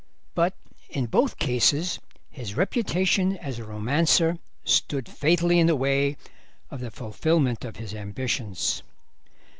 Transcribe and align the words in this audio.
But 0.33 0.55
in 0.89 1.05
both 1.05 1.37
cases 1.37 1.99
his 2.31 2.57
reputation 2.57 3.37
as 3.37 3.59
a 3.59 3.63
romancer 3.65 4.39
stood 4.65 5.07
fatally 5.07 5.59
in 5.59 5.67
the 5.67 5.75
way 5.75 6.17
of 6.71 6.79
the 6.79 6.89
fulfilment 6.89 7.63
of 7.63 7.75
his 7.75 7.93
ambitions. 7.93 8.81